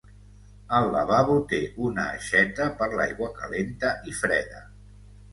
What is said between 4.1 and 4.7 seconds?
i freda